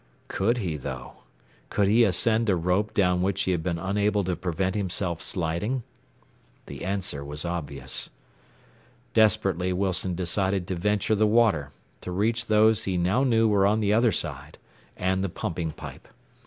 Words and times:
Could 0.29 0.57
he, 0.57 0.77
though? 0.77 1.17
Could 1.69 1.87
he 1.87 2.03
ascend 2.05 2.49
a 2.49 2.55
rope 2.55 2.95
down 2.95 3.21
which 3.21 3.43
he 3.43 3.51
had 3.51 3.61
been 3.61 3.77
unable 3.77 4.23
to 4.23 4.35
prevent 4.35 4.73
himself 4.73 5.21
sliding? 5.21 5.83
The 6.65 6.83
answer 6.83 7.23
was 7.23 7.45
obvious. 7.45 8.09
Desperately 9.13 9.71
Wilson 9.71 10.15
decided 10.15 10.67
to 10.69 10.75
venture 10.75 11.13
the 11.13 11.27
water, 11.27 11.71
to 12.01 12.09
reach 12.11 12.47
those 12.47 12.85
he 12.85 12.97
now 12.97 13.23
knew 13.23 13.47
were 13.47 13.67
on 13.67 13.79
the 13.79 13.93
other 13.93 14.11
side, 14.11 14.57
and 14.97 15.23
the 15.23 15.29
pumping 15.29 15.71
pipe. 15.71 16.07